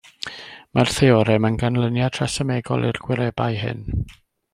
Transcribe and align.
Mae'r 0.77 0.93
theorem 0.93 1.45
yn 1.49 1.59
ganlyniad 1.63 2.17
rhesymegol 2.21 2.87
i'r 2.93 3.01
gwirebau 3.05 3.61
hyn. 3.65 3.85